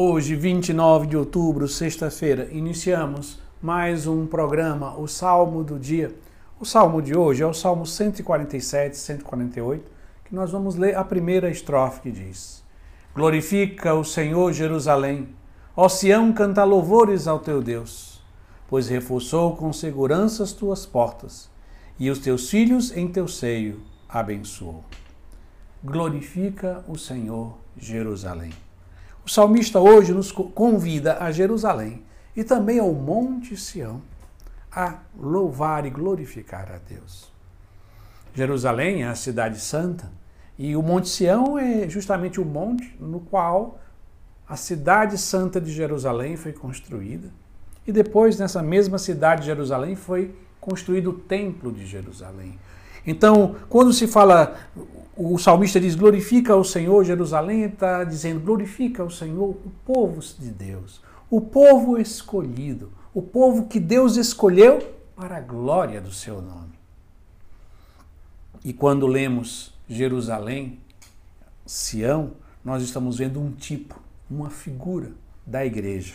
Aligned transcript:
Hoje, 0.00 0.36
29 0.36 1.08
de 1.08 1.16
outubro, 1.16 1.66
sexta-feira, 1.66 2.48
iniciamos 2.52 3.40
mais 3.60 4.06
um 4.06 4.28
programa, 4.28 4.96
o 4.96 5.08
Salmo 5.08 5.64
do 5.64 5.76
Dia. 5.76 6.14
O 6.60 6.64
salmo 6.64 7.02
de 7.02 7.18
hoje 7.18 7.42
é 7.42 7.46
o 7.48 7.52
Salmo 7.52 7.84
147, 7.84 8.96
148, 8.96 9.90
que 10.24 10.36
nós 10.36 10.52
vamos 10.52 10.76
ler 10.76 10.96
a 10.96 11.02
primeira 11.02 11.50
estrofe 11.50 12.02
que 12.02 12.12
diz: 12.12 12.62
Glorifica 13.12 13.92
o 13.92 14.04
Senhor 14.04 14.52
Jerusalém, 14.52 15.30
ó 15.76 15.88
Sião, 15.88 16.32
canta 16.32 16.62
louvores 16.62 17.26
ao 17.26 17.40
teu 17.40 17.60
Deus, 17.60 18.22
pois 18.68 18.88
reforçou 18.88 19.56
com 19.56 19.72
segurança 19.72 20.44
as 20.44 20.52
tuas 20.52 20.86
portas, 20.86 21.50
e 21.98 22.08
os 22.08 22.20
teus 22.20 22.48
filhos 22.48 22.96
em 22.96 23.08
teu 23.08 23.26
seio 23.26 23.80
abençoou. 24.08 24.84
Glorifica 25.82 26.84
o 26.86 26.96
Senhor 26.96 27.58
Jerusalém. 27.76 28.67
O 29.28 29.30
salmista 29.30 29.78
hoje 29.78 30.14
nos 30.14 30.32
convida 30.32 31.18
a 31.20 31.30
Jerusalém 31.30 32.02
e 32.34 32.42
também 32.42 32.78
ao 32.78 32.94
Monte 32.94 33.58
Sião 33.58 34.00
a 34.72 35.00
louvar 35.20 35.84
e 35.84 35.90
glorificar 35.90 36.72
a 36.72 36.78
Deus. 36.78 37.30
Jerusalém 38.32 39.02
é 39.02 39.08
a 39.08 39.14
cidade 39.14 39.60
santa 39.60 40.10
e 40.58 40.74
o 40.74 40.82
Monte 40.82 41.10
Sião 41.10 41.58
é 41.58 41.86
justamente 41.90 42.40
o 42.40 42.44
monte 42.46 42.96
no 42.98 43.20
qual 43.20 43.78
a 44.48 44.56
cidade 44.56 45.18
santa 45.18 45.60
de 45.60 45.72
Jerusalém 45.72 46.34
foi 46.34 46.54
construída. 46.54 47.28
E 47.86 47.92
depois, 47.92 48.38
nessa 48.38 48.62
mesma 48.62 48.96
cidade 48.96 49.42
de 49.42 49.48
Jerusalém, 49.48 49.94
foi 49.94 50.34
construído 50.58 51.10
o 51.10 51.12
Templo 51.12 51.70
de 51.70 51.84
Jerusalém. 51.84 52.58
Então, 53.06 53.56
quando 53.68 53.92
se 53.92 54.06
fala 54.06 54.56
o 55.18 55.36
salmista 55.36 55.80
diz: 55.80 55.96
glorifica 55.96 56.54
o 56.54 56.64
Senhor, 56.64 57.04
Jerusalém 57.04 57.64
está 57.64 58.04
dizendo: 58.04 58.40
glorifica 58.40 59.02
o 59.02 59.10
Senhor, 59.10 59.50
o 59.50 59.72
povo 59.84 60.20
de 60.20 60.50
Deus, 60.50 61.00
o 61.28 61.40
povo 61.40 61.98
escolhido, 61.98 62.92
o 63.12 63.20
povo 63.20 63.66
que 63.66 63.80
Deus 63.80 64.16
escolheu 64.16 64.94
para 65.16 65.38
a 65.38 65.40
glória 65.40 66.00
do 66.00 66.12
seu 66.12 66.40
nome. 66.40 66.78
E 68.64 68.72
quando 68.72 69.06
lemos 69.06 69.74
Jerusalém, 69.88 70.78
Sião, 71.66 72.32
nós 72.64 72.82
estamos 72.82 73.18
vendo 73.18 73.40
um 73.40 73.50
tipo, 73.50 74.00
uma 74.30 74.50
figura 74.50 75.10
da 75.44 75.66
igreja. 75.66 76.14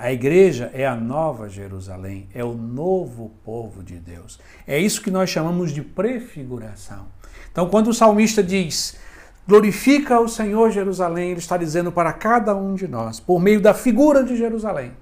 A 0.00 0.12
igreja 0.12 0.70
é 0.72 0.86
a 0.86 0.94
nova 0.94 1.48
Jerusalém, 1.48 2.28
é 2.32 2.44
o 2.44 2.54
novo 2.54 3.32
povo 3.44 3.82
de 3.82 3.96
Deus. 3.96 4.38
É 4.64 4.78
isso 4.78 5.02
que 5.02 5.10
nós 5.10 5.28
chamamos 5.28 5.72
de 5.72 5.82
prefiguração. 5.82 7.06
Então, 7.50 7.68
quando 7.68 7.88
o 7.88 7.92
salmista 7.94 8.40
diz: 8.40 8.96
Glorifica 9.44 10.20
o 10.20 10.28
Senhor 10.28 10.70
Jerusalém, 10.70 11.30
ele 11.30 11.40
está 11.40 11.56
dizendo 11.56 11.90
para 11.90 12.12
cada 12.12 12.54
um 12.54 12.76
de 12.76 12.86
nós, 12.86 13.18
por 13.18 13.40
meio 13.40 13.60
da 13.60 13.74
figura 13.74 14.22
de 14.22 14.36
Jerusalém: 14.36 14.92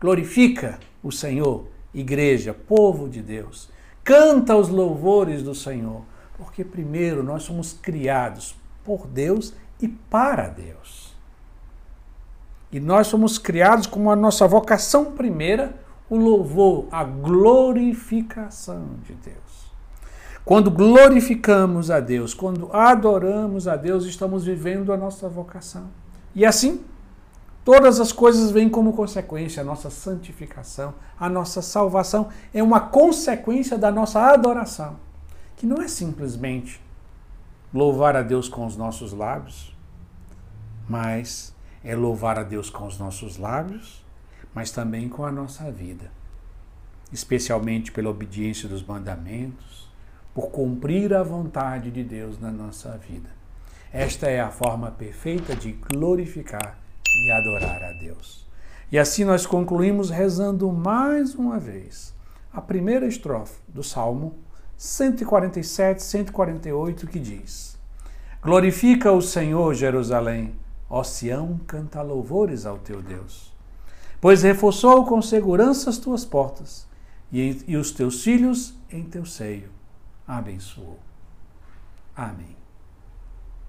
Glorifica 0.00 0.78
o 1.02 1.10
Senhor, 1.10 1.66
igreja, 1.92 2.54
povo 2.54 3.08
de 3.08 3.22
Deus. 3.22 3.68
Canta 4.04 4.54
os 4.54 4.68
louvores 4.68 5.42
do 5.42 5.56
Senhor, 5.56 6.02
porque 6.38 6.62
primeiro 6.62 7.20
nós 7.20 7.42
somos 7.42 7.72
criados 7.72 8.54
por 8.84 9.08
Deus 9.08 9.52
e 9.82 9.88
para 9.88 10.46
Deus. 10.46 11.15
E 12.76 12.80
nós 12.80 13.06
somos 13.06 13.38
criados 13.38 13.86
com 13.86 14.10
a 14.10 14.14
nossa 14.14 14.46
vocação 14.46 15.12
primeira, 15.12 15.74
o 16.10 16.16
louvor, 16.18 16.86
a 16.92 17.02
glorificação 17.04 18.88
de 19.02 19.14
Deus. 19.14 19.72
Quando 20.44 20.70
glorificamos 20.70 21.90
a 21.90 22.00
Deus, 22.00 22.34
quando 22.34 22.70
adoramos 22.70 23.66
a 23.66 23.76
Deus, 23.76 24.04
estamos 24.04 24.44
vivendo 24.44 24.92
a 24.92 24.96
nossa 24.98 25.26
vocação. 25.26 25.88
E 26.34 26.44
assim, 26.44 26.84
todas 27.64 27.98
as 27.98 28.12
coisas 28.12 28.50
vêm 28.50 28.68
como 28.68 28.92
consequência, 28.92 29.62
a 29.62 29.64
nossa 29.64 29.88
santificação, 29.88 30.92
a 31.18 31.30
nossa 31.30 31.62
salvação 31.62 32.28
é 32.52 32.62
uma 32.62 32.80
consequência 32.80 33.78
da 33.78 33.90
nossa 33.90 34.20
adoração, 34.20 34.96
que 35.56 35.64
não 35.64 35.80
é 35.80 35.88
simplesmente 35.88 36.78
louvar 37.72 38.14
a 38.16 38.20
Deus 38.20 38.50
com 38.50 38.66
os 38.66 38.76
nossos 38.76 39.14
lábios, 39.14 39.74
mas 40.86 41.55
é 41.84 41.94
louvar 41.94 42.38
a 42.38 42.42
Deus 42.42 42.70
com 42.70 42.86
os 42.86 42.98
nossos 42.98 43.36
lábios, 43.36 44.04
mas 44.54 44.70
também 44.70 45.08
com 45.08 45.24
a 45.24 45.30
nossa 45.30 45.70
vida, 45.70 46.10
especialmente 47.12 47.92
pela 47.92 48.10
obediência 48.10 48.68
dos 48.68 48.82
mandamentos, 48.82 49.88
por 50.34 50.50
cumprir 50.50 51.14
a 51.14 51.22
vontade 51.22 51.90
de 51.90 52.02
Deus 52.02 52.38
na 52.40 52.50
nossa 52.50 52.96
vida. 52.98 53.30
Esta 53.92 54.28
é 54.28 54.40
a 54.40 54.50
forma 54.50 54.90
perfeita 54.90 55.54
de 55.54 55.72
glorificar 55.72 56.78
e 57.06 57.30
adorar 57.30 57.82
a 57.82 57.92
Deus. 57.92 58.46
E 58.90 58.98
assim 58.98 59.24
nós 59.24 59.46
concluímos 59.46 60.10
rezando 60.10 60.70
mais 60.70 61.34
uma 61.34 61.58
vez 61.58 62.14
a 62.52 62.60
primeira 62.60 63.06
estrofe 63.06 63.60
do 63.68 63.82
Salmo 63.82 64.36
147, 64.76 66.02
148, 66.02 67.06
que 67.06 67.18
diz: 67.18 67.78
Glorifica 68.42 69.10
o 69.12 69.22
Senhor, 69.22 69.74
Jerusalém 69.74 70.54
Ó 70.88 71.02
Sião, 71.02 71.60
canta 71.66 72.02
louvores 72.02 72.64
ao 72.66 72.78
teu 72.78 73.02
Deus. 73.02 73.52
Pois 74.20 74.42
reforçou 74.42 75.04
com 75.04 75.20
segurança 75.20 75.90
as 75.90 75.98
tuas 75.98 76.24
portas 76.24 76.86
e, 77.32 77.64
e 77.66 77.76
os 77.76 77.90
teus 77.90 78.22
filhos 78.22 78.74
em 78.90 79.04
teu 79.04 79.24
seio 79.24 79.76
abençoou. 80.26 80.98
Amém. 82.14 82.56